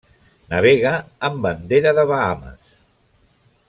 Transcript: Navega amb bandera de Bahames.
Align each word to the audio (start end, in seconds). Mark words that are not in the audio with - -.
Navega 0.53 0.93
amb 1.29 1.45
bandera 1.47 1.95
de 2.01 2.09
Bahames. 2.13 2.77